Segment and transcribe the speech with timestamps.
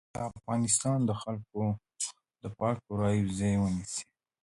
[0.13, 1.61] د افغانستان د خلکو
[2.41, 4.03] د پاکو رايو ځای ونيسي.